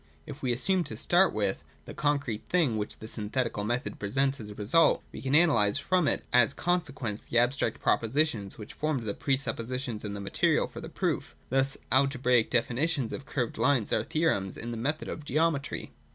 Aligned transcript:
If 0.25 0.41
we 0.41 0.51
assume, 0.51 0.83
to 0.85 0.97
start 0.97 1.31
with, 1.31 1.63
the 1.85 1.93
concrete 1.93 2.41
thing 2.49 2.75
which 2.75 2.97
the 2.97 3.07
synthetic 3.07 3.55
method 3.55 3.99
presents 3.99 4.39
as 4.39 4.49
a 4.49 4.55
result, 4.55 5.03
we 5.11 5.21
can 5.21 5.35
analyse 5.35 5.77
from 5.77 6.07
it 6.07 6.23
as 6.33 6.55
conse 6.55 6.89
quences 6.91 7.27
the 7.27 7.37
abstract 7.37 7.79
propositions 7.79 8.57
which 8.57 8.73
formed 8.73 9.03
the 9.03 9.13
pre 9.13 9.35
suppositions 9.37 10.03
and 10.03 10.15
the 10.15 10.19
material 10.19 10.65
for 10.65 10.81
the 10.81 10.89
proof. 10.89 11.35
Thus, 11.51 11.77
alge 11.91 12.17
braical 12.19 12.49
definitions 12.49 13.13
of 13.13 13.27
curved 13.27 13.59
lines 13.59 13.93
are 13.93 14.01
theorems 14.03 14.57
in 14.57 14.71
the 14.71 14.75
method 14.75 15.07
of 15.07 15.23
geometry. 15.23 15.91